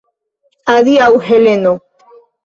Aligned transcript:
Adiaŭ, 0.75 1.09
Heleno! 1.27 1.75